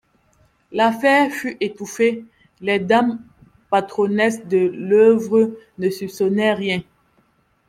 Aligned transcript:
L'affaire 0.71 1.29
fut 1.29 1.57
étouffée, 1.59 2.25
les 2.59 2.79
dames 2.79 3.21
patronnesses 3.69 4.43
de 4.47 4.57
l'oeuvre 4.57 5.51
ne 5.77 5.91
soupçonnèrent 5.91 6.57
rien. 6.57 6.81